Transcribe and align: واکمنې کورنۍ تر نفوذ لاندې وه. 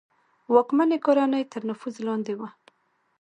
واکمنې 0.53 0.97
کورنۍ 1.05 1.43
تر 1.51 1.61
نفوذ 1.69 1.95
لاندې 2.07 2.33
وه. 2.39 2.49